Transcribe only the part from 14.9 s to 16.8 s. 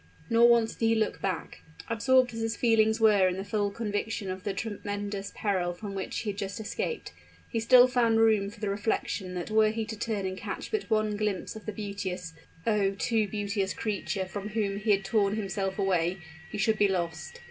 torn himself away, he should